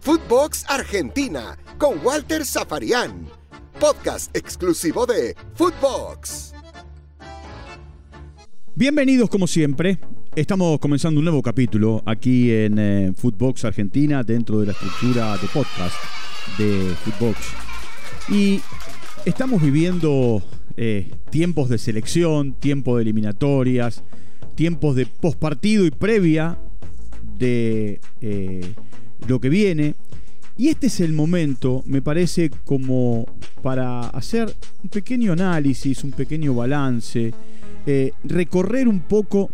Footbox 0.00 0.64
Argentina 0.68 1.58
con 1.78 1.98
Walter 2.04 2.44
Zafarian. 2.44 3.26
Podcast 3.80 4.34
exclusivo 4.36 5.04
de 5.04 5.34
Footbox. 5.54 6.54
Bienvenidos 8.74 9.28
como 9.28 9.46
siempre. 9.46 9.98
Estamos 10.36 10.78
comenzando 10.78 11.18
un 11.18 11.24
nuevo 11.24 11.42
capítulo 11.42 12.02
aquí 12.06 12.52
en 12.52 12.78
eh, 12.78 13.12
Footbox 13.16 13.64
Argentina 13.64 14.22
dentro 14.22 14.60
de 14.60 14.66
la 14.66 14.72
estructura 14.72 15.36
de 15.38 15.48
podcast 15.48 15.96
de 16.58 16.94
Footbox. 17.02 17.38
Y 18.28 18.60
estamos 19.24 19.60
viviendo 19.60 20.42
eh, 20.76 21.10
tiempos 21.30 21.68
de 21.68 21.78
selección, 21.78 22.52
tiempos 22.52 22.96
de 22.96 23.02
eliminatorias, 23.02 24.04
tiempos 24.54 24.94
de 24.94 25.06
postpartido 25.06 25.84
y 25.84 25.90
previa 25.90 26.58
de 27.38 28.00
eh, 28.20 28.72
lo 29.26 29.40
que 29.40 29.48
viene. 29.48 29.94
Y 30.58 30.68
este 30.68 30.86
es 30.86 31.00
el 31.00 31.12
momento, 31.12 31.82
me 31.86 32.00
parece, 32.00 32.50
como 32.64 33.26
para 33.62 34.08
hacer 34.08 34.54
un 34.82 34.88
pequeño 34.88 35.32
análisis, 35.32 36.02
un 36.02 36.12
pequeño 36.12 36.54
balance, 36.54 37.32
eh, 37.86 38.12
recorrer 38.24 38.88
un 38.88 39.00
poco 39.00 39.50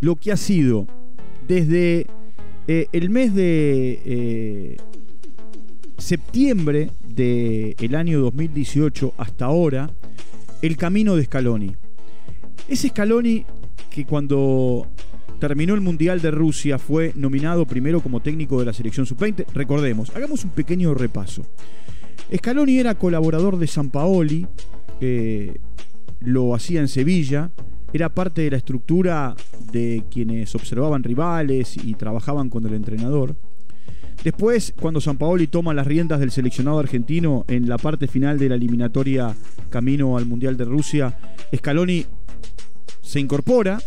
lo 0.00 0.16
que 0.16 0.32
ha 0.32 0.36
sido 0.36 0.86
desde 1.48 2.06
eh, 2.68 2.86
el 2.92 3.08
mes 3.08 3.34
de 3.34 4.76
septiembre 5.96 6.90
del 7.08 7.94
año 7.94 8.20
2018 8.20 9.14
hasta 9.16 9.46
ahora, 9.46 9.90
el 10.60 10.76
camino 10.76 11.16
de 11.16 11.24
Scaloni. 11.24 11.76
Ese 12.68 12.88
Scaloni 12.88 13.44
que 13.92 14.06
cuando 14.06 14.88
terminó 15.48 15.74
el 15.74 15.80
Mundial 15.80 16.20
de 16.20 16.30
Rusia, 16.30 16.78
fue 16.78 17.12
nominado 17.16 17.66
primero 17.66 18.00
como 18.00 18.20
técnico 18.20 18.60
de 18.60 18.66
la 18.66 18.72
selección 18.72 19.06
sub-20. 19.06 19.46
Recordemos, 19.52 20.14
hagamos 20.14 20.44
un 20.44 20.50
pequeño 20.50 20.94
repaso. 20.94 21.42
Scaloni 22.32 22.78
era 22.78 22.94
colaborador 22.94 23.58
de 23.58 23.66
San 23.66 23.90
Paoli, 23.90 24.46
eh, 25.00 25.58
lo 26.20 26.54
hacía 26.54 26.78
en 26.78 26.86
Sevilla, 26.86 27.50
era 27.92 28.08
parte 28.08 28.42
de 28.42 28.52
la 28.52 28.56
estructura 28.58 29.34
de 29.72 30.04
quienes 30.12 30.54
observaban 30.54 31.02
rivales 31.02 31.76
y 31.76 31.94
trabajaban 31.94 32.48
con 32.48 32.64
el 32.64 32.74
entrenador. 32.74 33.34
Después, 34.22 34.72
cuando 34.80 35.00
San 35.00 35.18
Paoli 35.18 35.48
toma 35.48 35.74
las 35.74 35.88
riendas 35.88 36.20
del 36.20 36.30
seleccionado 36.30 36.78
argentino 36.78 37.44
en 37.48 37.68
la 37.68 37.78
parte 37.78 38.06
final 38.06 38.38
de 38.38 38.48
la 38.48 38.54
eliminatoria 38.54 39.34
camino 39.70 40.16
al 40.16 40.26
Mundial 40.26 40.56
de 40.56 40.66
Rusia, 40.66 41.18
Scaloni 41.52 42.06
se 43.00 43.18
incorpora 43.18 43.80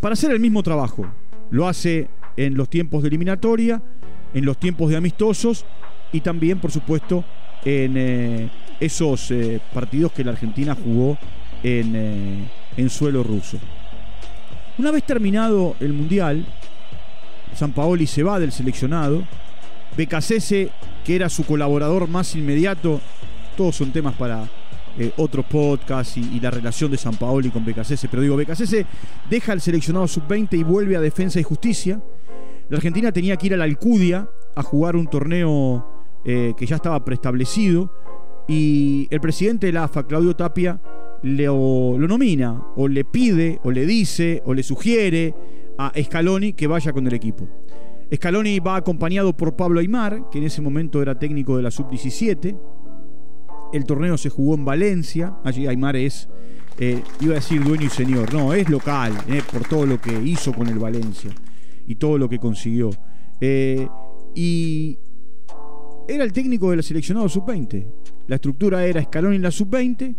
para 0.00 0.14
hacer 0.14 0.30
el 0.30 0.40
mismo 0.40 0.62
trabajo. 0.62 1.06
Lo 1.50 1.68
hace 1.68 2.08
en 2.36 2.54
los 2.54 2.68
tiempos 2.68 3.02
de 3.02 3.08
eliminatoria, 3.08 3.82
en 4.34 4.44
los 4.44 4.58
tiempos 4.58 4.90
de 4.90 4.96
amistosos 4.96 5.64
y 6.12 6.20
también, 6.20 6.58
por 6.58 6.70
supuesto, 6.70 7.24
en 7.64 7.94
eh, 7.96 8.50
esos 8.80 9.30
eh, 9.30 9.60
partidos 9.72 10.12
que 10.12 10.24
la 10.24 10.32
Argentina 10.32 10.74
jugó 10.74 11.18
en, 11.62 11.96
eh, 11.96 12.48
en 12.76 12.90
suelo 12.90 13.22
ruso. 13.22 13.58
Una 14.78 14.90
vez 14.90 15.04
terminado 15.04 15.74
el 15.80 15.92
Mundial, 15.92 16.46
San 17.54 17.72
Paoli 17.72 18.06
se 18.06 18.22
va 18.22 18.38
del 18.38 18.52
seleccionado. 18.52 19.24
Becasese, 19.96 20.70
que 21.04 21.16
era 21.16 21.30
su 21.30 21.44
colaborador 21.44 22.06
más 22.08 22.34
inmediato, 22.34 23.00
todos 23.56 23.76
son 23.76 23.90
temas 23.92 24.14
para 24.14 24.46
eh, 24.98 25.12
otros 25.18 25.44
podcasts 25.46 26.16
y, 26.16 26.40
la 26.40 26.50
relación 26.50 26.90
de 26.90 26.96
San 26.96 27.16
Paoli 27.16 27.50
con 27.50 27.64
Becasese. 27.64 28.08
Pero 28.08 28.22
digo, 28.22 28.36
Becasese 28.36 28.86
deja 29.28 29.52
el 29.52 29.60
seleccionado 29.60 30.08
sub-20 30.08 30.58
y 30.58 30.62
vuelve 30.62 30.96
a 30.96 31.00
Defensa 31.00 31.38
y 31.38 31.42
Justicia. 31.42 32.00
La 32.68 32.78
Argentina 32.78 33.12
tenía 33.12 33.36
que 33.36 33.46
ir 33.46 33.54
a 33.54 33.56
la 33.56 33.64
Alcudia 33.64 34.28
a 34.54 34.62
jugar 34.62 34.96
un 34.96 35.08
torneo 35.08 35.86
eh, 36.24 36.54
que 36.56 36.66
ya 36.66 36.76
estaba 36.76 37.04
preestablecido. 37.04 37.92
Y 38.48 39.08
el 39.10 39.20
presidente 39.20 39.66
de 39.66 39.72
la 39.72 39.84
AFA, 39.84 40.06
Claudio 40.06 40.34
Tapia, 40.34 40.80
lo, 41.22 41.98
lo 41.98 42.08
nomina, 42.08 42.62
o 42.76 42.88
le 42.88 43.04
pide, 43.04 43.60
o 43.64 43.70
le 43.70 43.86
dice, 43.86 44.42
o 44.46 44.54
le 44.54 44.62
sugiere 44.62 45.34
a 45.78 45.92
Scaloni 46.00 46.52
que 46.52 46.66
vaya 46.66 46.92
con 46.92 47.06
el 47.06 47.14
equipo. 47.14 47.48
Scaloni 48.14 48.60
va 48.60 48.76
acompañado 48.76 49.36
por 49.36 49.56
Pablo 49.56 49.80
Aymar, 49.80 50.30
que 50.30 50.38
en 50.38 50.44
ese 50.44 50.62
momento 50.62 51.02
era 51.02 51.18
técnico 51.18 51.56
de 51.56 51.62
la 51.64 51.70
sub-17. 51.70 52.56
El 53.72 53.84
torneo 53.84 54.16
se 54.16 54.30
jugó 54.30 54.54
en 54.54 54.64
Valencia. 54.64 55.36
Allí 55.44 55.66
Aymar 55.66 55.96
es, 55.96 56.28
eh, 56.78 57.02
iba 57.20 57.32
a 57.32 57.36
decir 57.36 57.62
dueño 57.62 57.86
y 57.86 57.90
señor. 57.90 58.32
No, 58.32 58.52
es 58.52 58.68
local, 58.68 59.12
eh, 59.28 59.42
por 59.50 59.66
todo 59.68 59.86
lo 59.86 60.00
que 60.00 60.12
hizo 60.22 60.52
con 60.52 60.68
el 60.68 60.78
Valencia 60.78 61.30
y 61.86 61.94
todo 61.96 62.18
lo 62.18 62.28
que 62.28 62.38
consiguió. 62.38 62.90
Eh, 63.40 63.88
y 64.34 64.98
era 66.08 66.24
el 66.24 66.32
técnico 66.32 66.70
de 66.70 66.76
la 66.76 66.82
seleccionado 66.82 67.28
sub-20. 67.28 67.86
La 68.28 68.36
estructura 68.36 68.84
era 68.84 69.00
Escalón 69.00 69.34
en 69.34 69.42
la 69.42 69.50
sub-20, 69.50 70.14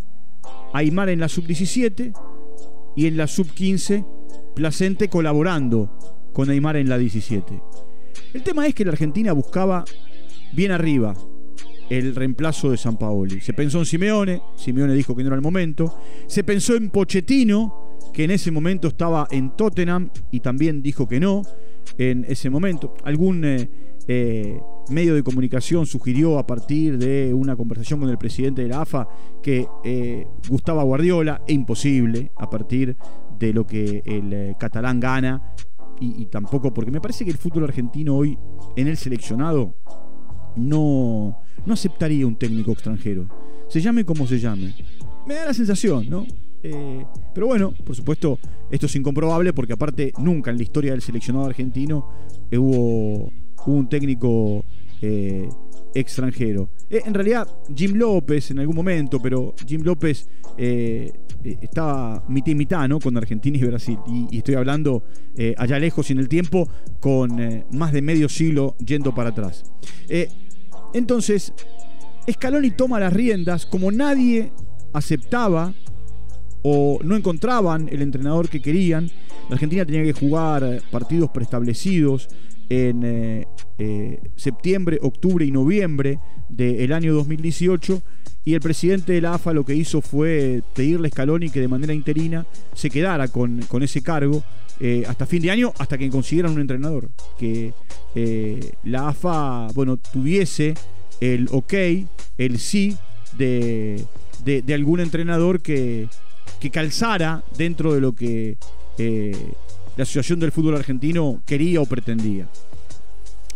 Aymar 0.74 1.10
en 1.10 1.20
la 1.20 1.28
sub-17 1.28 2.14
y 2.96 3.08
en 3.08 3.18
la 3.18 3.28
sub-15 3.28 4.06
Placente 4.58 5.08
colaborando 5.08 6.00
con 6.34 6.50
Aymar 6.50 6.78
en 6.78 6.90
la 6.90 6.98
17. 6.98 7.62
El 8.34 8.42
tema 8.42 8.66
es 8.66 8.74
que 8.74 8.84
la 8.84 8.92
Argentina 8.92 9.32
buscaba 9.32 9.86
bien 10.52 10.72
arriba, 10.72 11.14
el 11.90 12.16
reemplazo 12.16 12.72
de 12.72 12.78
San 12.78 12.98
Paoli. 12.98 13.40
Se 13.42 13.54
pensó 13.54 13.80
en 13.80 13.86
Simeone, 13.86 14.42
Simeone 14.56 14.94
dijo 14.94 15.16
que 15.16 15.24
no 15.24 15.28
era 15.28 15.36
el 15.36 15.42
momento. 15.42 15.98
Se 16.28 16.44
pensó 16.44 16.76
en 16.76 16.90
Pochettino, 16.90 17.98
que 18.14 18.24
en 18.24 18.32
ese 18.32 18.52
momento 18.52 18.88
estaba 18.88 19.28
en 19.32 19.56
Tottenham 19.56 20.10
y 20.32 20.40
también 20.40 20.82
dijo 20.82 21.08
que 21.08 21.20
no 21.20 21.44
en 21.98 22.26
ese 22.28 22.50
momento. 22.50 22.96
Algún 23.04 23.44
eh, 23.46 23.70
eh, 24.08 24.60
medio 24.90 25.16
de 25.16 25.24
comunicación 25.24 25.86
sugirió 25.86 26.38
a 26.38 26.46
partir 26.46 26.98
de 26.98 27.34
una 27.34 27.56
conversación 27.56 28.00
con 28.00 28.10
el 28.10 28.18
presidente 28.18 28.64
de 28.64 28.70
la 28.70 28.82
AFA 28.82 29.08
que 29.42 29.68
eh, 29.84 30.28
Gustavo 30.50 30.84
Guardiola, 30.84 31.42
e 31.48 31.54
imposible 31.54 32.32
a 32.36 32.50
partir 32.50 32.98
de 33.38 33.54
lo 33.54 33.66
que 33.66 34.02
el 34.06 34.56
catalán 34.58 35.00
gana 35.00 35.54
y, 36.00 36.24
y 36.24 36.26
tampoco 36.26 36.74
porque 36.74 36.92
me 36.92 37.02
parece 37.02 37.24
que 37.24 37.32
el 37.32 37.38
fútbol 37.38 37.66
argentino 37.66 38.16
hoy 38.16 38.38
en 38.76 38.88
el 38.88 38.98
seleccionado 38.98 39.76
no, 40.56 41.40
no 41.66 41.74
aceptaría 41.74 42.26
un 42.28 42.36
técnico 42.36 42.72
extranjero. 42.72 43.28
Se 43.70 43.82
llame 43.82 44.06
como 44.06 44.28
se 44.28 44.40
llame. 44.40 44.74
Me 45.26 45.36
da 45.36 45.46
la 45.46 45.54
sensación, 45.54 46.10
¿no? 46.10 46.26
Eh, 46.64 47.06
pero 47.34 47.48
bueno, 47.48 47.74
por 47.86 47.96
supuesto, 47.96 48.40
esto 48.72 48.88
es 48.88 48.96
incomprobable 48.96 49.54
porque 49.54 49.74
aparte 49.74 50.12
nunca 50.18 50.52
en 50.52 50.58
la 50.58 50.64
historia 50.64 50.92
del 50.92 51.02
seleccionado 51.02 51.46
argentino 51.46 52.10
hubo, 52.52 53.32
un 53.68 53.90
técnico 53.90 54.64
eh, 55.02 55.50
extranjero. 55.94 56.70
Eh, 56.90 57.02
en 57.06 57.14
realidad, 57.14 57.48
Jim 57.76 57.96
López 57.96 58.52
en 58.52 58.60
algún 58.60 58.76
momento, 58.76 59.22
pero 59.22 59.54
Jim 59.68 59.82
López 59.84 60.30
estaba 60.58 62.24
mitad 62.28 62.52
y 62.52 62.56
mitad 62.56 62.88
¿no? 62.88 63.00
con 63.00 63.16
Argentina 63.18 63.58
y 63.58 63.64
Brasil. 63.64 64.00
Y, 64.08 64.38
estoy 64.38 64.56
hablando 64.56 65.04
allá 65.58 65.78
lejos 65.78 66.10
y 66.10 66.14
en 66.14 66.20
el 66.20 66.30
tiempo 66.30 66.68
con 67.00 67.38
más 67.72 67.92
de 67.92 68.02
medio 68.02 68.30
siglo 68.30 68.76
yendo 68.84 69.14
para 69.14 69.30
atrás. 69.30 69.66
Entonces, 70.94 71.54
Scaloni 72.30 72.72
toma 72.72 73.00
las 73.00 73.14
riendas 73.14 73.66
como 73.66 73.92
nadie 73.92 74.52
aceptaba 74.94 75.74
o 76.64 77.00
no 77.04 77.16
encontraban 77.16 77.88
el 77.90 78.02
entrenador 78.02 78.50
que 78.50 78.62
querían. 78.62 79.10
La 79.50 79.56
Argentina 79.56 79.86
tenía 79.86 80.04
que 80.04 80.14
jugar 80.14 80.82
partidos 80.92 81.30
preestablecidos 81.30 82.28
en 82.70 83.04
eh, 83.04 83.48
eh, 83.78 84.20
septiembre, 84.36 85.00
octubre 85.02 85.46
y 85.46 85.52
noviembre 85.52 86.20
del 86.50 86.92
año 86.94 87.14
2018 87.14 88.02
y 88.44 88.54
el 88.54 88.62
presidente 88.62 89.14
de 89.14 89.22
la 89.22 89.34
AFA 89.34 89.54
lo 89.54 89.66
que 89.66 89.76
hizo 89.76 90.02
fue 90.02 90.62
pedirle 90.74 91.10
a 91.10 91.12
Scaloni 91.12 91.50
que 91.50 91.60
de 91.60 91.68
manera 91.68 91.94
interina 91.94 92.46
se 92.74 92.90
quedara 92.90 93.28
con, 93.28 93.62
ese 93.82 94.02
cargo 94.02 94.44
eh, 94.80 95.04
hasta 95.08 95.26
fin 95.26 95.42
de 95.42 95.52
año, 95.52 95.74
hasta 95.78 95.98
que 95.98 96.10
consiguieran 96.10 96.54
un 96.54 96.62
entrenador. 96.62 97.10
Que 97.38 97.74
la 98.84 99.10
AFA, 99.10 99.68
bueno, 99.74 99.98
tuviese 99.98 100.74
el 101.20 101.48
ok, 101.52 101.74
el 102.38 102.60
sí 102.60 102.96
de, 103.38 104.04
de 104.44 104.74
algún 104.74 105.00
entrenador 105.00 105.62
que, 105.62 106.08
que 106.60 106.72
calzara 106.72 107.44
dentro 107.58 107.94
de 107.94 108.02
lo 108.02 108.14
que 108.14 108.58
eh, 108.98 109.52
la 109.96 110.04
Asociación 110.04 110.40
del 110.40 110.52
Fútbol 110.52 110.76
Argentino 110.76 111.42
quería 111.46 111.82
o 111.82 111.86
pretendía. 111.86 112.48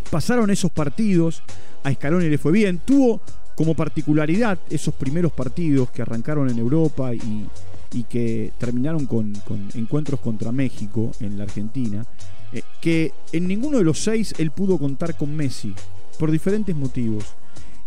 Pasaron 0.09 0.49
esos 0.49 0.71
partidos, 0.71 1.41
a 1.83 1.93
Scaloni 1.93 2.29
le 2.29 2.37
fue 2.37 2.51
bien, 2.51 2.79
tuvo 2.83 3.21
como 3.55 3.75
particularidad 3.75 4.59
esos 4.69 4.93
primeros 4.93 5.31
partidos 5.31 5.89
que 5.91 6.01
arrancaron 6.01 6.49
en 6.49 6.57
Europa 6.57 7.13
y, 7.13 7.45
que 8.09 8.51
terminaron 8.57 9.05
con, 9.05 9.33
encuentros 9.73 10.19
contra 10.19 10.51
México 10.51 11.11
en 11.19 11.37
la 11.37 11.43
Argentina, 11.43 12.05
eh, 12.53 12.63
que 12.81 13.13
en 13.31 13.47
ninguno 13.47 13.77
de 13.77 13.83
los 13.83 13.99
seis 13.99 14.33
él 14.37 14.51
pudo 14.51 14.77
contar 14.77 15.17
con 15.17 15.35
Messi, 15.35 15.73
por 16.17 16.31
diferentes 16.31 16.75
motivos. 16.75 17.25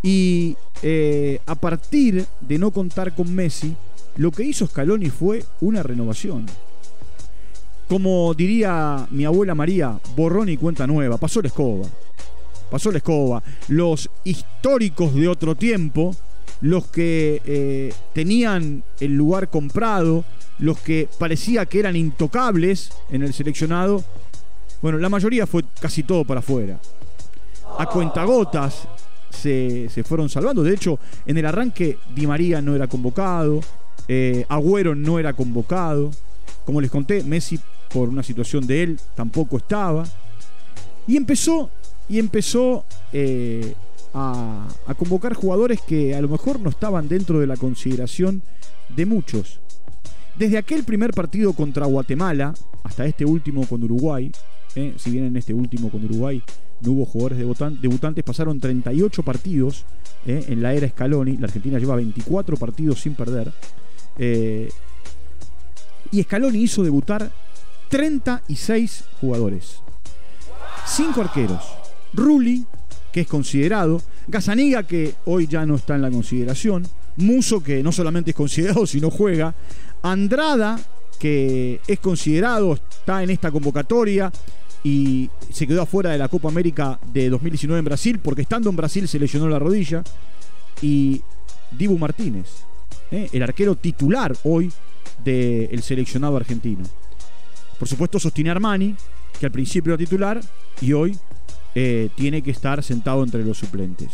Y 0.02 0.56
eh, 0.82 1.40
a 1.46 1.54
partir 1.54 2.26
de 2.40 2.58
no 2.58 2.70
contar 2.70 3.14
con 3.14 3.34
Messi, 3.34 3.74
lo 4.16 4.30
que 4.30 4.44
hizo 4.44 4.66
Scaloni 4.66 5.10
fue 5.10 5.44
una 5.60 5.82
renovación. 5.82 6.46
como 7.88 8.32
diría 8.34 9.06
mi 9.10 9.24
abuela 9.24 9.54
María, 9.54 9.98
borrón 10.16 10.48
y 10.48 10.56
cuenta 10.56 10.86
nueva, 10.86 11.16
pasó 11.16 11.40
la 11.40 11.48
escoba. 11.48 11.86
Pasó 12.70 12.90
la 12.90 12.98
escoba. 12.98 13.42
Los 13.68 14.10
históricos 14.24 15.14
de 15.14 15.28
otro 15.28 15.54
tiempo, 15.54 16.14
los 16.60 16.86
que 16.86 17.42
eh, 17.44 17.92
tenían 18.12 18.82
el 19.00 19.14
lugar 19.14 19.50
comprado, 19.50 20.24
los 20.58 20.80
que 20.80 21.08
parecía 21.18 21.66
que 21.66 21.80
eran 21.80 21.96
intocables 21.96 22.90
en 23.10 23.22
el 23.22 23.32
seleccionado, 23.32 24.04
bueno, 24.80 24.98
la 24.98 25.08
mayoría 25.08 25.46
fue 25.46 25.64
casi 25.80 26.02
todo 26.02 26.24
para 26.24 26.40
afuera. 26.40 26.78
A 27.78 27.86
cuentagotas 27.86 28.86
se, 29.30 29.88
se 29.88 30.04
fueron 30.04 30.28
salvando. 30.28 30.62
De 30.62 30.74
hecho, 30.74 30.98
en 31.26 31.38
el 31.38 31.46
arranque 31.46 31.98
Di 32.14 32.26
María 32.26 32.60
no 32.60 32.74
era 32.74 32.86
convocado, 32.86 33.60
eh, 34.08 34.44
Agüero 34.48 34.94
no 34.94 35.18
era 35.18 35.32
convocado. 35.32 36.10
Como 36.64 36.80
les 36.80 36.90
conté, 36.90 37.22
Messi 37.24 37.58
por 37.92 38.08
una 38.08 38.22
situación 38.22 38.66
de 38.66 38.82
él 38.82 39.00
tampoco 39.14 39.56
estaba. 39.56 40.04
Y 41.06 41.16
empezó, 41.16 41.70
y 42.08 42.18
empezó 42.18 42.84
eh, 43.12 43.74
a, 44.14 44.68
convocar 44.96 45.34
jugadores 45.34 45.80
que 45.80 46.14
a 46.14 46.20
lo 46.20 46.28
mejor 46.28 46.60
no 46.60 46.70
estaban 46.70 47.08
dentro 47.08 47.40
de 47.40 47.46
la 47.46 47.56
consideración 47.56 48.42
de 48.94 49.06
muchos. 49.06 49.60
Desde 50.36 50.58
aquel 50.58 50.84
primer 50.84 51.12
partido 51.12 51.52
contra 51.52 51.86
Guatemala 51.86 52.54
hasta 52.84 53.06
este 53.06 53.24
último 53.24 53.66
con 53.66 53.82
Uruguay, 53.82 54.30
eh, 54.76 54.94
si 54.96 55.10
bien 55.10 55.26
en 55.26 55.36
este 55.36 55.52
último 55.52 55.90
con 55.90 56.04
Uruguay 56.04 56.42
no 56.80 56.92
hubo 56.92 57.04
jugadores 57.04 57.38
debutantes, 57.38 58.24
pasaron 58.24 58.60
38 58.60 59.22
partidos 59.22 59.84
eh, 60.26 60.46
en 60.48 60.62
la 60.62 60.74
era 60.74 60.88
Scaloni, 60.88 61.36
la 61.36 61.46
Argentina 61.46 61.78
lleva 61.78 61.96
24 61.96 62.56
partidos 62.56 63.00
sin 63.00 63.14
perder, 63.14 63.52
eh, 64.18 64.68
y 66.10 66.22
Scaloni 66.22 66.58
hizo 66.58 66.82
debutar 66.82 67.30
36 67.88 69.04
jugadores, 69.20 69.80
5 70.86 71.20
arqueros, 71.20 71.62
Rulli, 72.12 72.66
que 73.14 73.20
es 73.20 73.28
considerado, 73.28 74.02
Gazaniga, 74.26 74.82
que 74.82 75.14
hoy 75.26 75.46
ya 75.46 75.64
no 75.64 75.76
está 75.76 75.94
en 75.94 76.02
la 76.02 76.10
consideración, 76.10 76.84
Muso, 77.18 77.62
que 77.62 77.80
no 77.80 77.92
solamente 77.92 78.32
es 78.32 78.36
considerado, 78.36 78.84
sino 78.88 79.08
juega, 79.08 79.54
Andrada, 80.02 80.80
que 81.20 81.80
es 81.86 82.00
considerado, 82.00 82.74
está 82.74 83.22
en 83.22 83.30
esta 83.30 83.52
convocatoria 83.52 84.32
y 84.82 85.30
se 85.48 85.64
quedó 85.64 85.82
afuera 85.82 86.10
de 86.10 86.18
la 86.18 86.26
Copa 86.26 86.48
América 86.48 86.98
de 87.12 87.30
2019 87.30 87.78
en 87.78 87.84
Brasil, 87.84 88.18
porque 88.18 88.42
estando 88.42 88.68
en 88.68 88.74
Brasil 88.74 89.06
se 89.06 89.20
lesionó 89.20 89.48
la 89.48 89.60
rodilla, 89.60 90.02
y 90.82 91.22
Dibu 91.70 91.96
Martínez, 91.96 92.48
¿eh? 93.12 93.28
el 93.32 93.44
arquero 93.44 93.76
titular 93.76 94.36
hoy 94.42 94.72
del 95.24 95.80
seleccionado 95.84 96.36
argentino. 96.36 96.82
Por 97.78 97.86
supuesto, 97.86 98.18
sostiene 98.18 98.50
Armani, 98.50 98.96
que 99.38 99.46
al 99.46 99.52
principio 99.52 99.92
era 99.92 99.98
titular 99.98 100.40
y 100.80 100.92
hoy 100.92 101.16
eh, 101.74 102.08
tiene 102.14 102.42
que 102.42 102.50
estar 102.50 102.82
sentado 102.82 103.22
entre 103.22 103.44
los 103.44 103.58
suplentes. 103.58 104.10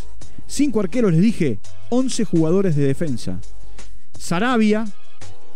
Cinco 0.47 0.79
arqueros, 0.79 1.13
les 1.13 1.21
dije, 1.21 1.59
11 1.89 2.25
jugadores 2.25 2.75
de 2.75 2.85
defensa. 2.85 3.39
Sarabia, 4.17 4.85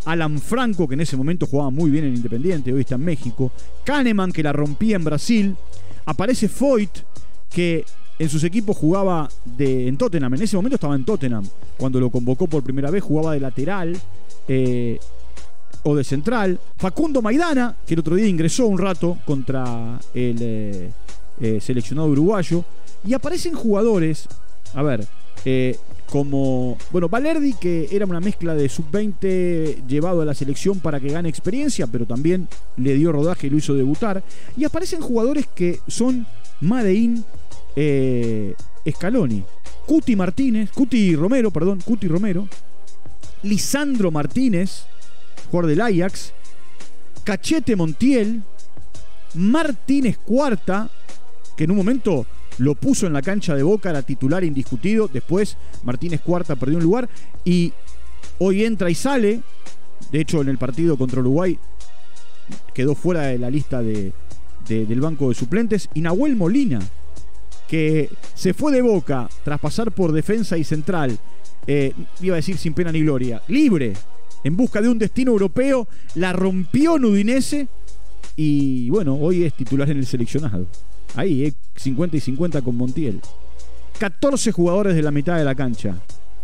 Alan 0.05 0.39
Franco, 0.39 0.87
que 0.87 0.93
en 0.93 1.01
ese 1.01 1.17
momento 1.17 1.47
jugaba 1.47 1.69
muy 1.69 1.89
bien 1.89 2.05
en 2.05 2.15
Independiente, 2.15 2.71
hoy 2.71 2.81
está 2.81 2.95
en 2.95 3.03
México. 3.03 3.51
Kahneman, 3.83 4.31
que 4.31 4.43
la 4.43 4.53
rompía 4.53 4.95
en 4.95 5.03
Brasil. 5.03 5.55
Aparece 6.05 6.47
Foyt, 6.47 6.91
que 7.49 7.83
en 8.17 8.29
sus 8.29 8.43
equipos 8.43 8.77
jugaba 8.77 9.27
de, 9.43 9.87
en 9.87 9.97
Tottenham. 9.97 10.33
En 10.35 10.41
ese 10.43 10.55
momento 10.55 10.75
estaba 10.75 10.95
en 10.95 11.05
Tottenham. 11.05 11.45
Cuando 11.77 11.99
lo 11.99 12.09
convocó 12.09 12.47
por 12.47 12.63
primera 12.63 12.89
vez, 12.89 13.03
jugaba 13.03 13.33
de 13.33 13.39
lateral 13.39 13.97
eh, 14.47 14.99
o 15.83 15.95
de 15.95 16.03
central. 16.03 16.59
Facundo 16.77 17.21
Maidana, 17.21 17.75
que 17.85 17.95
el 17.95 17.99
otro 17.99 18.15
día 18.15 18.27
ingresó 18.27 18.67
un 18.67 18.77
rato 18.77 19.17
contra 19.25 19.99
el 20.13 20.37
eh, 20.39 20.91
eh, 21.39 21.59
seleccionado 21.61 22.07
uruguayo. 22.09 22.63
Y 23.05 23.13
aparecen 23.13 23.53
jugadores, 23.53 24.27
a 24.73 24.81
ver, 24.81 25.07
como, 26.09 26.77
bueno, 26.91 27.09
Valerdi, 27.09 27.53
que 27.53 27.89
era 27.91 28.05
una 28.05 28.19
mezcla 28.19 28.55
de 28.55 28.69
sub-20 28.69 29.85
llevado 29.87 30.21
a 30.21 30.25
la 30.25 30.33
selección 30.33 30.79
para 30.79 30.99
que 30.99 31.09
gane 31.09 31.29
experiencia, 31.29 31.87
pero 31.87 32.05
también 32.05 32.47
le 32.77 32.93
dio 32.93 33.11
rodaje 33.11 33.47
y 33.47 33.49
lo 33.49 33.57
hizo 33.57 33.73
debutar. 33.73 34.23
Y 34.55 34.65
aparecen 34.65 35.01
jugadores 35.01 35.47
que 35.53 35.79
son 35.87 36.25
Madein 36.61 37.23
eh, 37.75 38.55
Scaloni. 38.89 39.43
Cuti 39.85 40.15
Martínez, 40.15 40.71
Cuti 40.71 41.15
Romero, 41.15 41.51
perdón, 41.51 41.81
Cuti 41.83 42.07
Romero. 42.07 42.47
Lisandro 43.43 44.09
Martínez, 44.09 44.85
jugador 45.51 45.69
del 45.69 45.81
Ajax. 45.81 46.33
Cachete 47.23 47.75
Montiel. 47.75 48.41
Martínez 49.33 50.17
Cuarta, 50.17 50.89
que 51.55 51.63
en 51.63 51.71
un 51.71 51.77
momento 51.77 52.25
lo 52.57 52.75
puso 52.75 53.07
en 53.07 53.13
la 53.13 53.21
cancha 53.21 53.55
de 53.55 53.63
Boca, 53.63 53.89
era 53.89 54.01
titular 54.01 54.43
indiscutido. 54.43 55.07
Después 55.07 55.57
Martínez 55.83 56.21
Cuarta 56.21 56.55
perdió 56.55 56.77
un 56.77 56.83
lugar 56.83 57.09
y 57.43 57.73
hoy 58.39 58.63
entra 58.63 58.89
y 58.89 58.95
sale. 58.95 59.41
De 60.11 60.21
hecho, 60.21 60.41
en 60.41 60.49
el 60.49 60.57
partido 60.57 60.97
contra 60.97 61.21
Uruguay 61.21 61.57
quedó 62.73 62.95
fuera 62.95 63.23
de 63.23 63.39
la 63.39 63.49
lista 63.49 63.81
de, 63.81 64.13
del 64.67 65.01
banco 65.01 65.29
de 65.29 65.35
suplentes. 65.35 65.89
Y 65.93 66.01
Nahuel 66.01 66.35
Molina, 66.35 66.79
que 67.67 68.09
se 68.33 68.53
fue 68.53 68.71
de 68.71 68.81
Boca 68.81 69.29
tras 69.43 69.59
pasar 69.59 69.91
por 69.91 70.11
defensa 70.11 70.57
y 70.57 70.63
central, 70.63 71.17
eh, 71.67 71.93
iba 72.21 72.35
a 72.35 72.37
decir 72.37 72.57
sin 72.57 72.73
pena 72.73 72.91
ni 72.91 73.01
gloria, 73.01 73.41
libre, 73.47 73.93
en 74.43 74.55
busca 74.55 74.81
de 74.81 74.89
un 74.89 74.99
destino 74.99 75.31
europeo, 75.31 75.87
la 76.13 76.31
rompió 76.31 76.99
Nudinese 76.99 77.67
y 78.35 78.89
bueno, 78.91 79.15
hoy 79.15 79.43
es 79.43 79.53
titular 79.55 79.89
en 79.89 79.97
el 79.97 80.05
seleccionado. 80.05 80.67
Ahí, 81.15 81.53
50 81.75 82.15
eh, 82.15 82.17
y 82.17 82.21
50 82.21 82.61
con 82.61 82.75
Montiel. 82.75 83.21
14 83.99 84.51
jugadores 84.51 84.95
de 84.95 85.01
la 85.01 85.11
mitad 85.11 85.37
de 85.37 85.45
la 85.45 85.55
cancha. 85.55 85.95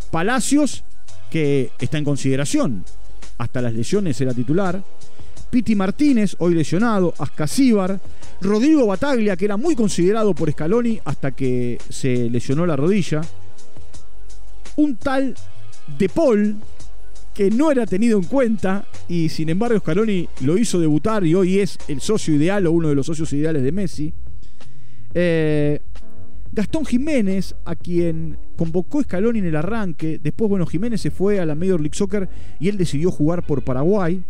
Palacios, 0.09 0.83
que 1.29 1.71
está 1.79 1.97
en 1.97 2.05
consideración. 2.05 2.85
Hasta 3.37 3.61
las 3.61 3.73
lesiones 3.73 4.19
era 4.21 4.33
titular. 4.33 4.81
Piti 5.49 5.75
Martínez, 5.75 6.35
hoy 6.39 6.55
lesionado. 6.55 7.13
Ascasíbar. 7.17 7.99
Rodrigo 8.41 8.87
Bataglia, 8.87 9.35
que 9.35 9.45
era 9.45 9.57
muy 9.57 9.75
considerado 9.75 10.33
por 10.33 10.51
Scaloni 10.51 10.99
hasta 11.05 11.31
que 11.31 11.77
se 11.89 12.29
lesionó 12.29 12.65
la 12.65 12.75
rodilla. 12.75 13.21
Un 14.77 14.95
tal 14.95 15.35
De 15.97 16.07
Paul, 16.09 16.55
que 17.33 17.49
no 17.51 17.71
era 17.71 17.85
tenido 17.85 18.17
en 18.17 18.25
cuenta 18.25 18.85
y 19.07 19.29
sin 19.29 19.49
embargo 19.49 19.79
Scaloni 19.79 20.27
lo 20.41 20.57
hizo 20.57 20.79
debutar 20.79 21.25
y 21.25 21.33
hoy 21.33 21.59
es 21.59 21.77
el 21.87 22.01
socio 22.01 22.35
ideal 22.35 22.65
o 22.67 22.71
uno 22.71 22.89
de 22.89 22.95
los 22.95 23.05
socios 23.05 23.31
ideales 23.33 23.63
de 23.63 23.71
Messi. 23.71 24.13
Eh, 25.13 25.79
Gastón 26.53 26.85
Jiménez, 26.85 27.55
a 27.63 27.75
quien 27.75 28.37
convocó 28.57 29.01
Scaloni 29.01 29.39
en 29.39 29.45
el 29.45 29.55
arranque, 29.55 30.19
después, 30.21 30.49
bueno, 30.49 30.65
Jiménez 30.65 30.99
se 30.99 31.09
fue 31.09 31.39
a 31.39 31.45
la 31.45 31.55
Major 31.55 31.79
League 31.79 31.95
Soccer 31.95 32.27
y 32.59 32.67
él 32.67 32.77
decidió 32.77 33.09
jugar 33.09 33.45
por 33.45 33.63
Paraguay. 33.63 34.21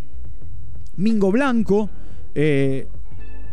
Mingo 0.98 1.32
Blanco, 1.32 1.89
eh, 2.36 2.88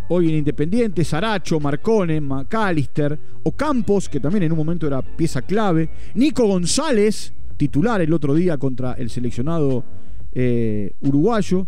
hoy 0.09 0.29
en 0.29 0.35
Independiente, 0.37 1.03
Saracho, 1.05 1.59
Marcone, 1.61 2.21
McAllister, 2.21 3.19
Ocampos, 3.43 4.09
que 4.09 4.21
también 4.21 4.43
en 4.43 4.53
un 4.53 4.59
momento 4.59 4.87
era 4.87 5.01
pieza 5.01 5.43
clave, 5.43 5.89
Nico 6.15 6.47
González, 6.47 7.33
titular 7.57 8.03
el 8.03 8.13
otro 8.13 8.35
día 8.35 8.59
contra 8.59 8.93
el 8.93 9.09
seleccionado 9.09 9.85
eh, 10.33 10.93
uruguayo, 11.01 11.67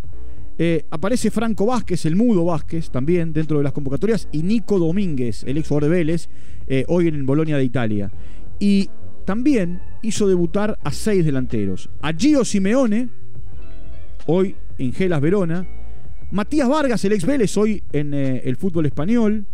eh, 0.62 0.84
aparece 0.90 1.30
Franco 1.30 1.64
Vázquez, 1.64 2.04
el 2.04 2.16
mudo 2.16 2.44
Vázquez, 2.44 2.90
también 2.90 3.32
dentro 3.32 3.56
de 3.56 3.64
las 3.64 3.72
convocatorias, 3.72 4.28
y 4.30 4.42
Nico 4.42 4.78
Domínguez, 4.78 5.42
el 5.44 5.56
ex 5.56 5.66
jugador 5.66 5.84
de 5.84 5.96
Vélez, 5.96 6.28
eh, 6.66 6.84
hoy 6.88 7.08
en 7.08 7.24
Bolonia 7.24 7.56
de 7.56 7.64
Italia. 7.64 8.12
Y 8.58 8.90
también 9.24 9.80
hizo 10.02 10.28
debutar 10.28 10.78
a 10.84 10.92
seis 10.92 11.24
delanteros. 11.24 11.88
A 12.02 12.12
Gio 12.12 12.44
Simeone, 12.44 13.08
hoy 14.26 14.54
en 14.76 14.92
Gelas 14.92 15.22
Verona. 15.22 15.66
Matías 16.30 16.68
Vargas, 16.68 17.02
el 17.06 17.12
ex 17.12 17.24
Vélez, 17.24 17.56
hoy 17.56 17.82
en 17.90 18.12
eh, 18.12 18.42
el 18.44 18.56
fútbol 18.56 18.84
español. 18.84 19.46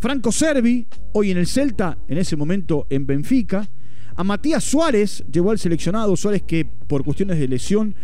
Franco 0.00 0.32
Servi, 0.32 0.88
hoy 1.12 1.30
en 1.30 1.38
el 1.38 1.46
Celta, 1.46 1.98
en 2.08 2.18
ese 2.18 2.34
momento 2.34 2.84
en 2.90 3.06
Benfica. 3.06 3.64
A 4.16 4.24
Matías 4.24 4.64
Suárez 4.64 5.24
llevó 5.30 5.52
al 5.52 5.60
seleccionado, 5.60 6.16
Suárez 6.16 6.42
que 6.42 6.64
por 6.64 7.04
cuestiones 7.04 7.38
de 7.38 7.46
lesión 7.46 7.94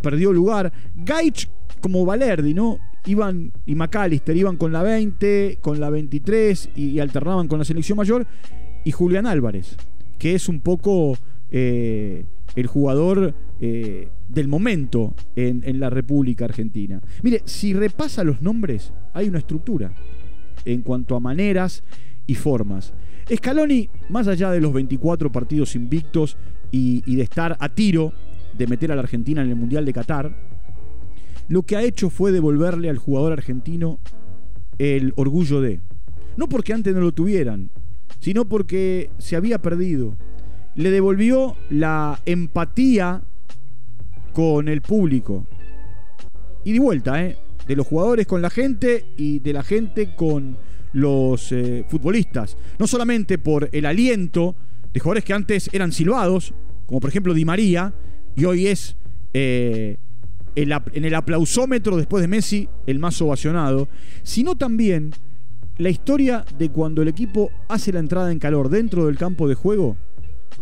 perdió 0.00 0.32
lugar. 0.32 0.72
Gaich 0.94 1.50
como 1.82 2.06
Valerdi, 2.06 2.54
¿no? 2.54 2.78
Iban 3.04 3.52
y 3.66 3.74
McAllister 3.74 4.34
iban 4.34 4.56
con 4.56 4.72
la 4.72 4.82
20, 4.82 5.58
con 5.60 5.80
la 5.80 5.90
23 5.90 6.70
y, 6.76 7.00
alternaban 7.00 7.48
con 7.48 7.58
la 7.58 7.64
selección 7.66 7.98
mayor. 7.98 8.26
Y 8.84 8.92
Julián 8.92 9.26
Álvarez, 9.26 9.76
que 10.18 10.34
es 10.34 10.48
un 10.48 10.60
poco 10.60 11.18
eh, 11.50 12.24
el 12.54 12.66
jugador 12.66 13.34
eh, 13.60 14.08
del 14.28 14.48
momento 14.48 15.14
en, 15.36 15.80
la 15.80 15.90
República 15.90 16.44
Argentina. 16.44 17.00
Mire, 17.22 17.42
si 17.44 17.74
repasa 17.74 18.24
los 18.24 18.40
nombres, 18.40 18.92
hay 19.12 19.28
una 19.28 19.38
estructura 19.38 19.92
en 20.64 20.82
cuanto 20.82 21.16
a 21.16 21.20
maneras 21.20 21.82
y 22.26 22.34
formas. 22.34 22.94
Scaloni, 23.32 23.88
más 24.08 24.28
allá 24.28 24.50
de 24.50 24.60
los 24.60 24.72
24 24.72 25.30
partidos 25.30 25.74
invictos 25.74 26.36
y, 26.70 27.02
y 27.06 27.16
de 27.16 27.22
estar 27.22 27.56
a 27.58 27.68
tiro 27.68 28.12
de 28.56 28.66
meter 28.66 28.92
a 28.92 28.94
la 28.94 29.02
Argentina 29.02 29.42
en 29.42 29.48
el 29.48 29.56
Mundial 29.56 29.84
de 29.84 29.92
Qatar, 29.92 30.51
lo 31.52 31.64
que 31.64 31.76
ha 31.76 31.82
hecho 31.82 32.08
fue 32.08 32.32
devolverle 32.32 32.88
al 32.88 32.96
jugador 32.96 33.34
argentino 33.34 34.00
el 34.78 35.12
orgullo 35.16 35.60
de. 35.60 35.80
No 36.38 36.48
porque 36.48 36.72
antes 36.72 36.94
no 36.94 37.02
lo 37.02 37.12
tuvieran, 37.12 37.68
sino 38.20 38.46
porque 38.46 39.10
se 39.18 39.36
había 39.36 39.60
perdido. 39.60 40.16
Le 40.76 40.90
devolvió 40.90 41.56
la 41.68 42.18
empatía 42.24 43.20
con 44.32 44.66
el 44.66 44.80
público. 44.80 45.46
Y 46.64 46.72
de 46.72 46.78
vuelta, 46.78 47.22
¿eh? 47.22 47.36
De 47.68 47.76
los 47.76 47.86
jugadores 47.86 48.26
con 48.26 48.40
la 48.40 48.48
gente 48.48 49.04
y 49.18 49.40
de 49.40 49.52
la 49.52 49.62
gente 49.62 50.14
con 50.16 50.56
los 50.94 51.52
eh, 51.52 51.84
futbolistas. 51.86 52.56
No 52.78 52.86
solamente 52.86 53.36
por 53.36 53.68
el 53.72 53.84
aliento 53.84 54.56
de 54.90 55.00
jugadores 55.00 55.24
que 55.24 55.34
antes 55.34 55.68
eran 55.74 55.92
silbados, 55.92 56.54
como 56.86 57.00
por 57.00 57.10
ejemplo 57.10 57.34
Di 57.34 57.44
María, 57.44 57.92
y 58.34 58.46
hoy 58.46 58.68
es 58.68 58.96
eh, 59.34 59.98
en 60.54 61.04
el 61.04 61.14
aplausómetro 61.14 61.96
después 61.96 62.22
de 62.22 62.28
Messi 62.28 62.68
el 62.86 62.98
más 62.98 63.20
ovacionado, 63.22 63.88
sino 64.22 64.54
también 64.54 65.12
la 65.78 65.88
historia 65.88 66.44
de 66.58 66.68
cuando 66.68 67.02
el 67.02 67.08
equipo 67.08 67.50
hace 67.68 67.92
la 67.92 68.00
entrada 68.00 68.30
en 68.30 68.38
calor 68.38 68.68
dentro 68.68 69.06
del 69.06 69.16
campo 69.16 69.48
de 69.48 69.54
juego, 69.54 69.96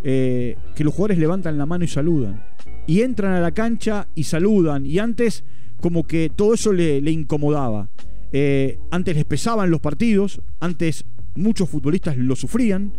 eh, 0.03 0.57
que 0.75 0.85
los 0.85 0.95
jugadores 0.95 1.19
levantan 1.19 1.59
la 1.59 1.67
mano 1.67 1.85
y 1.85 1.89
saludan. 1.89 2.43
Y 2.87 3.03
entran 3.03 3.33
a 3.33 3.41
la 3.41 3.53
cancha 3.53 4.09
y 4.15 4.25
saludan. 4.25 4.87
Y 4.87 4.99
antes 4.99 5.45
como 5.81 6.07
que 6.07 6.31
todo 6.35 6.55
eso 6.55 6.73
le, 6.73 6.99
incomodaba. 7.11 7.89
Eh, 8.33 8.79
antes 8.91 9.17
les 9.17 9.25
pesaban 9.25 9.71
los 9.71 9.81
partidos, 9.81 10.41
antes 10.61 11.05
muchos 11.35 11.69
futbolistas 11.69 12.17
lo 12.17 12.37
sufrían. 12.37 12.93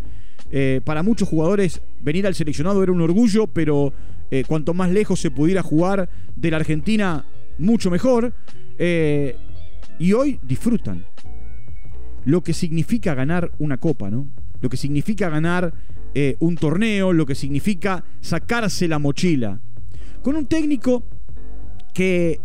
Eh, 0.52 0.82
para 0.84 1.04
muchos 1.04 1.30
jugadores 1.30 1.82
venir 2.02 2.28
al 2.28 2.36
seleccionado 2.36 2.84
era 2.84 2.92
un 2.92 3.02
orgullo, 3.02 3.48
pero 3.48 3.94
cuanto 4.48 4.74
más 4.74 4.90
lejos 4.92 5.20
se 5.20 5.32
pudiera 5.32 5.62
jugar 5.62 6.10
de 6.36 6.52
la 6.52 6.58
Argentina, 6.58 7.26
mucho 7.58 7.92
mejor. 7.92 8.34
y 8.78 10.14
hoy 10.14 10.40
disfrutan 10.42 11.06
lo 12.26 12.42
que 12.42 12.54
significa 12.54 13.14
ganar 13.14 13.52
una 13.60 13.78
copa, 13.78 14.10
¿no? 14.10 14.28
Lo 14.62 14.70
que 14.70 14.78
significa 14.78 15.30
ganar 15.30 15.74
eh, 16.14 16.36
un 16.40 16.56
torneo, 16.56 17.14
lo 17.14 17.26
que 17.26 17.36
significa 17.36 18.04
sacarse 18.20 18.88
la 18.88 19.00
mochila. 19.00 19.60
Con 20.22 20.36
un 20.36 20.46
técnico 20.46 21.04
que 21.94 22.40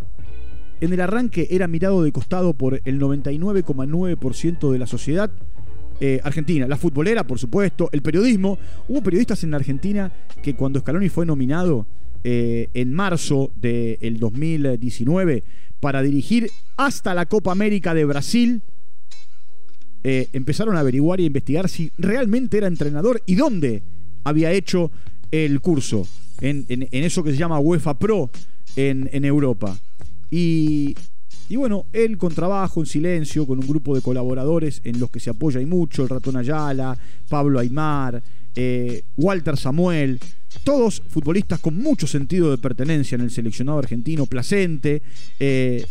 en 0.80 0.92
el 0.92 1.00
arranque 1.00 1.48
era 1.50 1.68
mirado 1.68 2.02
de 2.02 2.12
costado 2.12 2.54
por 2.54 2.80
el 2.84 3.00
99,9% 3.00 4.72
de 4.72 4.78
la 4.78 4.86
sociedad 4.86 5.30
eh, 6.00 6.20
argentina, 6.22 6.66
la 6.66 6.76
futbolera, 6.76 7.26
por 7.26 7.38
supuesto, 7.38 7.88
el 7.92 8.02
periodismo. 8.02 8.58
Hubo 8.88 9.02
periodistas 9.02 9.42
en 9.44 9.50
la 9.50 9.56
Argentina 9.56 10.12
que 10.42 10.54
cuando 10.54 10.80
Scaloni 10.80 11.08
fue 11.08 11.26
nominado 11.26 11.86
eh, 12.24 12.68
en 12.74 12.92
marzo 12.92 13.52
del 13.56 14.18
2019 14.18 15.44
para 15.80 16.02
dirigir 16.02 16.50
hasta 16.76 17.14
la 17.14 17.26
Copa 17.26 17.52
América 17.52 17.94
de 17.94 18.04
Brasil, 18.04 18.62
eh, 20.02 20.28
empezaron 20.32 20.76
a 20.76 20.80
averiguar 20.80 21.20
y 21.20 21.24
a 21.24 21.26
investigar 21.26 21.68
si 21.68 21.90
realmente 21.98 22.58
era 22.58 22.66
entrenador 22.66 23.22
y 23.26 23.34
dónde 23.34 23.82
había 24.24 24.52
hecho 24.52 24.90
el 25.30 25.60
curso, 25.60 26.06
en, 26.40 26.66
eso 26.92 27.24
que 27.24 27.32
se 27.32 27.36
llama 27.36 27.58
UEFA 27.58 27.98
Pro 27.98 28.30
en, 28.76 29.24
Europa. 29.24 29.76
Y, 30.30 30.94
bueno, 31.54 31.86
él 31.92 32.18
con 32.18 32.34
trabajo, 32.34 32.80
en 32.80 32.86
silencio, 32.86 33.46
con 33.46 33.60
un 33.60 33.66
grupo 33.68 33.94
de 33.94 34.02
colaboradores 34.02 34.80
en 34.82 34.98
los 34.98 35.10
que 35.10 35.20
se 35.20 35.30
apoya 35.30 35.60
y 35.60 35.66
mucho, 35.66 36.02
el 36.02 36.08
ratón 36.08 36.36
Ayala, 36.36 36.98
Pablo 37.28 37.60
Aymar, 37.60 38.20
eh, 38.56 39.04
Walter 39.16 39.56
Samuel, 39.56 40.18
todos 40.64 41.00
futbolistas 41.08 41.60
con 41.60 41.76
mucho 41.76 42.08
sentido 42.08 42.50
de 42.50 42.58
pertenencia 42.58 43.14
en 43.14 43.20
el 43.20 43.30
seleccionado 43.30 43.78
argentino, 43.78 44.26
placente. 44.26 45.02
Eh, 45.38 45.86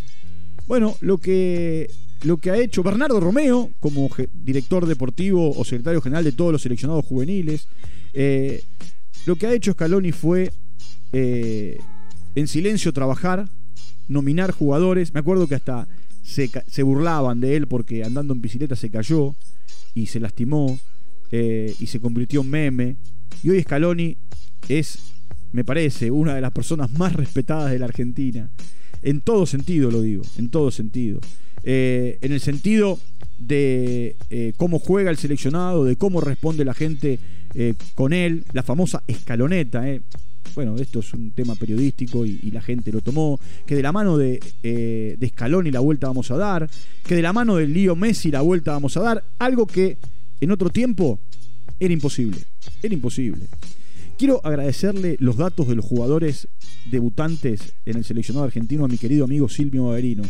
bueno, 0.67 0.97
lo 0.99 1.19
que 1.19 1.89
lo 2.23 2.37
que 2.37 2.49
ha 2.49 2.57
hecho 2.57 2.81
Bernardo 2.81 3.19
Romeo 3.19 3.69
como 3.79 4.09
director 4.33 4.87
deportivo 4.87 5.51
o 5.55 5.63
secretario 5.63 6.01
general 6.01 6.23
de 6.23 6.31
todos 6.31 6.51
los 6.51 6.63
seleccionados 6.63 7.05
juveniles. 7.05 7.67
Eh, 8.13 8.63
lo 9.27 9.35
que 9.35 9.45
ha 9.45 9.53
hecho 9.53 9.73
Scaloni 9.73 10.11
fue 10.11 10.51
en 11.13 12.47
silencio 12.47 12.91
trabajar, 12.91 13.47
nominar 14.07 14.51
jugadores. 14.51 15.13
Me 15.13 15.19
acuerdo 15.19 15.47
que 15.47 15.55
hasta 15.55 15.87
se, 16.25 16.83
burlaban 16.83 17.39
de 17.39 17.55
él 17.55 17.67
porque 17.67 18.03
andando 18.03 18.33
en 18.33 18.41
bicicleta 18.41 18.75
se 18.75 18.89
cayó 18.89 19.35
y 19.93 20.07
se 20.07 20.19
lastimó 20.19 20.79
eh, 21.31 21.75
y 21.79 21.87
se 21.87 21.99
convirtió 21.99 22.41
en 22.41 22.49
meme. 22.49 22.95
Y 23.43 23.51
hoy 23.51 23.61
Scaloni 23.61 24.17
es, 24.67 24.99
me 25.51 25.63
parece, 25.63 26.11
una 26.11 26.33
de 26.35 26.41
las 26.41 26.51
personas 26.51 26.91
más 26.93 27.13
respetadas 27.13 27.71
de 27.71 27.79
la 27.79 27.85
Argentina. 27.85 28.49
En 29.01 29.21
todo 29.21 29.45
sentido 29.45 29.91
lo 29.91 30.01
digo, 30.01 30.23
en 30.37 30.49
todo 30.49 30.71
sentido. 30.71 31.19
Eh, 31.63 32.17
en 32.21 32.31
el 32.31 32.39
sentido 32.39 32.99
de 33.37 34.15
eh, 34.29 34.53
cómo 34.57 34.79
juega 34.79 35.11
el 35.11 35.17
seleccionado, 35.17 35.83
de 35.83 35.95
cómo 35.95 36.21
responde 36.21 36.65
la 36.65 36.73
gente 36.73 37.19
con 37.93 38.11
él, 38.11 38.43
la 38.51 38.63
famosa 38.63 39.03
escaloneta. 39.07 39.85
Bueno, 40.53 40.77
esto 40.77 40.99
es 40.99 41.13
un 41.13 41.31
tema 41.31 41.55
periodístico 41.55 42.25
y, 42.25 42.51
la 42.51 42.61
gente 42.61 42.91
lo 42.91 43.01
tomó. 43.01 43.39
Que 43.65 43.75
de 43.75 43.81
la 43.81 43.91
mano 43.91 44.17
de, 44.17 44.39
de 44.63 45.29
Scaloni 45.29 45.71
la 45.71 45.79
vuelta 45.79 46.07
vamos 46.07 46.31
a 46.31 46.37
dar. 46.37 46.69
Que 47.03 47.15
de 47.15 47.21
la 47.21 47.33
mano 47.33 47.55
del 47.55 47.73
lío 47.73 47.95
Messi 47.95 48.31
la 48.31 48.41
vuelta 48.41 48.71
vamos 48.71 48.95
a 48.97 49.01
dar. 49.01 49.23
Algo 49.39 49.65
que 49.65 49.97
en 50.39 50.51
otro 50.51 50.69
tiempo 50.69 51.19
era 51.79 51.93
imposible. 51.93 52.39
Era 52.81 52.93
imposible. 52.93 53.47
Quiero 54.17 54.39
agradecerle 54.45 55.17
los 55.19 55.35
datos 55.35 55.67
de 55.67 55.75
los 55.75 55.83
jugadores 55.83 56.47
debutantes 56.89 57.73
en 57.85 57.97
el 57.97 58.05
seleccionado 58.05 58.45
argentino 58.45 58.85
a 58.85 58.87
mi 58.87 58.97
querido 58.97 59.25
amigo 59.25 59.49
Silvio 59.49 59.87
Baverino, 59.87 60.23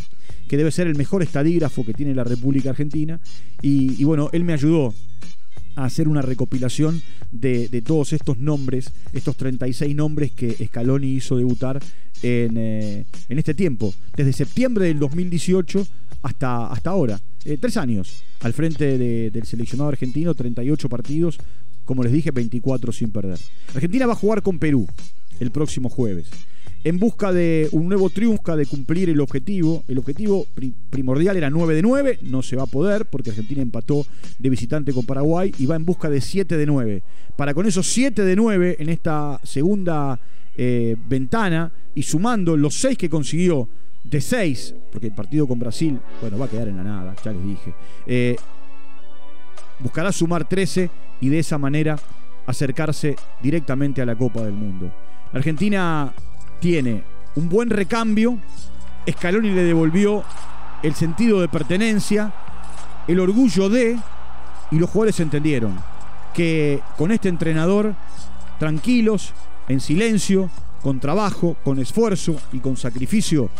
que 0.48 0.56
debe 0.56 0.72
ser 0.72 0.88
el 0.88 0.96
mejor 0.96 1.22
estadígrafo 1.22 1.84
que 1.84 1.94
tiene 1.94 2.12
la 2.12 2.24
República 2.24 2.70
Argentina. 2.70 3.20
Y, 3.62 4.02
bueno, 4.02 4.28
él 4.32 4.42
me 4.42 4.54
ayudó 4.54 4.92
hacer 5.76 6.08
una 6.08 6.22
recopilación 6.22 7.02
de, 7.30 7.82
todos 7.86 8.12
estos 8.12 8.38
nombres, 8.38 8.90
estos 9.12 9.36
36 9.36 9.94
nombres 9.94 10.32
que 10.32 10.52
Scaloni 10.66 11.08
hizo 11.08 11.36
debutar 11.36 11.80
en, 12.22 12.56
eh, 12.56 13.04
este 13.28 13.54
tiempo, 13.54 13.94
desde 14.16 14.32
septiembre 14.32 14.86
del 14.86 14.98
2018 14.98 15.86
hasta, 16.22 16.66
hasta 16.68 16.90
ahora. 16.90 17.20
Eh, 17.44 17.58
tres 17.60 17.76
años 17.76 18.22
al 18.40 18.52
frente 18.52 18.98
del 18.98 19.46
seleccionado 19.46 19.90
argentino, 19.90 20.34
38 20.34 20.88
partidos, 20.88 21.38
como 21.84 22.02
les 22.02 22.12
dije, 22.12 22.30
24 22.32 22.92
sin 22.92 23.10
perder. 23.10 23.38
Argentina 23.74 24.06
va 24.06 24.14
a 24.14 24.16
jugar 24.16 24.42
con 24.42 24.58
Perú 24.58 24.86
el 25.38 25.50
próximo 25.50 25.88
jueves. 25.88 26.26
En 26.84 26.98
busca 26.98 27.32
de 27.32 27.68
un 27.72 27.88
nuevo 27.88 28.10
triunfo, 28.10 28.56
de 28.56 28.66
cumplir 28.66 29.10
el 29.10 29.20
objetivo. 29.20 29.82
El 29.88 29.98
objetivo 29.98 30.46
primordial 30.90 31.36
era 31.36 31.50
9 31.50 31.74
de 31.74 31.82
9, 31.82 32.18
no 32.22 32.42
se 32.42 32.54
va 32.54 32.64
a 32.64 32.66
poder 32.66 33.06
porque 33.06 33.30
Argentina 33.30 33.62
empató 33.62 34.06
de 34.38 34.50
visitante 34.50 34.92
con 34.92 35.04
Paraguay 35.04 35.52
y 35.58 35.66
va 35.66 35.76
en 35.76 35.84
busca 35.84 36.08
de 36.08 36.20
7 36.20 36.56
de 36.56 36.66
9. 36.66 37.02
Para 37.36 37.54
con 37.54 37.66
esos 37.66 37.86
7 37.88 38.24
de 38.24 38.36
9 38.36 38.76
en 38.78 38.88
esta 38.88 39.40
segunda 39.42 40.20
eh, 40.56 40.96
ventana 41.08 41.72
y 41.94 42.02
sumando 42.02 42.56
los 42.56 42.74
6 42.74 42.96
que 42.96 43.10
consiguió 43.10 43.68
de 44.04 44.20
6, 44.20 44.74
porque 44.92 45.08
el 45.08 45.14
partido 45.14 45.48
con 45.48 45.58
Brasil, 45.58 45.98
bueno, 46.20 46.38
va 46.38 46.46
a 46.46 46.48
quedar 46.48 46.68
en 46.68 46.76
la 46.76 46.84
nada, 46.84 47.14
ya 47.24 47.32
les 47.32 47.44
dije. 47.44 47.74
Eh, 48.06 48.36
buscará 49.80 50.12
sumar 50.12 50.48
13 50.48 50.88
y 51.20 51.28
de 51.28 51.40
esa 51.40 51.58
manera 51.58 51.98
acercarse 52.46 53.16
directamente 53.42 54.00
a 54.00 54.06
la 54.06 54.14
Copa 54.14 54.42
del 54.42 54.54
Mundo. 54.54 54.92
Argentina 55.32 56.12
tiene 56.60 57.04
un 57.34 57.48
buen 57.48 57.70
recambio, 57.70 58.38
Scaloni 59.10 59.50
le 59.50 59.62
devolvió 59.62 60.24
el 60.82 60.94
sentido 60.94 61.40
de 61.40 61.48
pertenencia, 61.48 62.32
el 63.06 63.20
orgullo 63.20 63.68
de, 63.68 63.98
y 64.70 64.76
los 64.78 64.90
jugadores 64.90 65.20
entendieron 65.20 65.78
que 66.34 66.80
con 66.98 67.12
este 67.12 67.28
entrenador, 67.28 67.94
tranquilos, 68.58 69.32
en 69.68 69.80
silencio, 69.80 70.50
con 70.82 71.00
trabajo, 71.00 71.56
con 71.64 71.78
esfuerzo 71.78 72.36
y 72.52 72.58
con 72.58 72.76
sacrificio, 72.76 73.50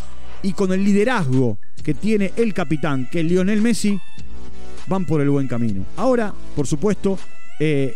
y 0.43 0.53
con 0.53 0.73
el 0.73 0.85
liderazgo 0.85 1.59
que 1.83 1.95
tiene 1.95 2.33
el 2.37 2.53
capitán, 2.53 3.09
que 3.11 3.21
es 3.21 3.27
Lionel 3.27 3.63
Messi, 3.63 3.99
van 4.87 5.05
por 5.05 5.21
el 5.21 5.31
buen 5.31 5.49
camino. 5.49 5.85
Ahora, 5.97 6.33
por 6.55 6.67
supuesto, 6.67 7.19
eh, 7.59 7.95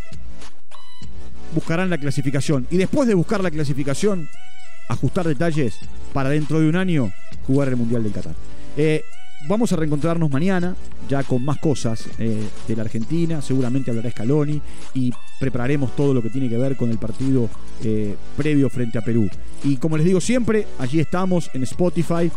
buscarán 1.54 1.90
la 1.90 1.99
clasificación. 1.99 2.66
Y 2.71 2.76
después 2.76 3.07
de 3.07 3.14
buscar 3.14 3.42
la 3.42 3.50
clasificación, 3.50 4.28
ajustar 4.90 5.26
detalles 5.26 5.78
para 6.12 6.30
dentro 6.30 6.61
de 6.61 6.68
un 6.68 6.76
año 6.76 7.12
jugar 7.47 7.68
el 7.68 7.76
Mundial 7.76 8.02
del 8.02 8.12
Qatar. 8.12 8.35
Eh, 8.76 9.02
vamos 9.49 9.73
a 9.73 9.76
reencontrarnos 9.76 10.30
mañana, 10.30 10.76
ya 11.09 11.23
con 11.23 11.44
más 11.44 11.59
cosas 11.59 12.04
eh, 12.18 12.42
de 12.66 12.76
la 12.76 12.82
Argentina. 12.82 13.40
Seguramente 13.40 13.90
hablará 13.90 14.11
Scaloni 14.11 14.61
y 14.94 15.12
prepararemos 15.38 15.94
todo 15.97 16.12
lo 16.12 16.23
que 16.23 16.30
tiene 16.30 16.49
que 16.49 16.59
ver 16.59 16.76
con 16.76 16.90
el 16.90 16.99
partido 16.99 17.49
previo 18.37 18.68
frente 18.68 18.99
a 18.99 19.02
Perú. 19.02 19.30
Y 19.64 19.76
como 19.78 19.97
les 19.97 20.04
digo 20.04 20.20
siempre, 20.20 20.66
allí 20.78 21.00
estamos 21.00 21.50
en 21.54 21.62
Spotify. 21.62 22.30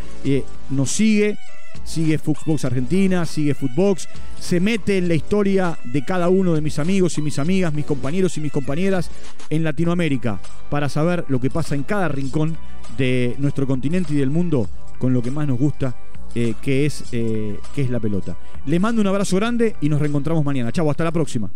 nos 0.69 0.91
sigue 0.91 1.38
sigue 1.83 2.17
Fuxbox 2.17 2.65
Argentina, 2.65 3.25
sigue 3.25 3.53
Footbox, 3.53 4.07
se 4.39 4.59
mete 4.59 4.97
en 4.97 5.07
la 5.07 5.15
historia 5.15 5.77
de 5.85 6.03
cada 6.03 6.29
uno 6.29 6.53
de 6.53 6.61
mis 6.61 6.79
amigos 6.79 7.17
y 7.17 7.21
mis 7.21 7.39
amigas, 7.39 7.73
mis 7.73 7.85
compañeros 7.85 8.37
y 8.37 8.41
mis 8.41 8.51
compañeras 8.51 9.09
en 9.49 9.63
Latinoamérica, 9.63 10.39
para 10.69 10.89
saber 10.89 11.25
lo 11.27 11.39
que 11.39 11.49
pasa 11.49 11.75
en 11.75 11.83
cada 11.83 12.07
rincón 12.07 12.57
de 12.97 13.35
nuestro 13.39 13.67
continente 13.67 14.13
y 14.13 14.17
del 14.17 14.29
mundo 14.29 14.69
con 14.97 15.13
lo 15.13 15.21
que 15.21 15.31
más 15.31 15.47
nos 15.47 15.59
gusta, 15.59 15.95
eh, 16.35 16.55
que, 16.61 16.85
es, 16.85 17.03
eh, 17.11 17.59
que 17.75 17.81
es 17.81 17.89
la 17.89 17.99
pelota. 17.99 18.37
Les 18.65 18.79
mando 18.79 19.01
un 19.01 19.07
abrazo 19.07 19.35
grande 19.35 19.75
y 19.81 19.89
nos 19.89 19.99
reencontramos 19.99 20.43
mañana. 20.43 20.71
Chau, 20.71 20.89
hasta 20.89 21.03
la 21.03 21.11
próxima. 21.11 21.51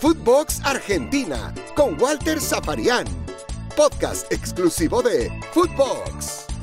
Footbox 0.00 0.60
Argentina 0.64 1.52
con 1.74 2.00
Walter 2.00 2.40
Zaparián. 2.40 3.06
Podcast 3.76 4.30
exclusivo 4.32 5.02
de 5.02 5.32
Footbox. 5.52 6.53